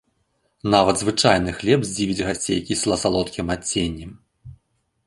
Нават 0.75 0.95
звычайны 1.01 1.53
хлеб 1.59 1.85
здзівіць 1.91 2.25
гасцей 2.29 2.59
кісла-салодкім 2.71 3.47
адценнем. 3.59 4.11